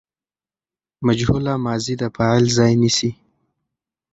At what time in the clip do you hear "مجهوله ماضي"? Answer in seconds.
1.05-1.93